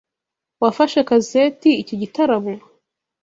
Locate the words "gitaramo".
2.01-2.53